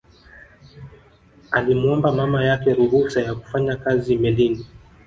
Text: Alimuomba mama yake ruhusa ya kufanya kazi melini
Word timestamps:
Alimuomba 1.51 2.11
mama 2.11 2.45
yake 2.45 2.73
ruhusa 2.73 3.21
ya 3.21 3.35
kufanya 3.35 3.75
kazi 3.75 4.17
melini 4.17 4.65